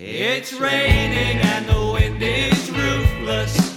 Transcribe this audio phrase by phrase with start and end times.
[0.00, 3.67] It's raining and the wind is ruthless.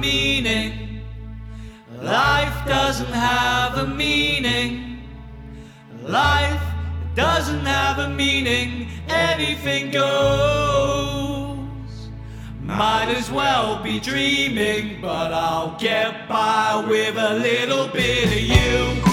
[0.00, 1.02] meaning.
[2.00, 5.02] Life doesn't have a meaning.
[6.02, 6.62] Life
[7.14, 8.88] doesn't have a meaning.
[9.08, 11.58] Anything goes.
[12.62, 19.09] Might as well be dreaming, but I'll get by with a little bit of you.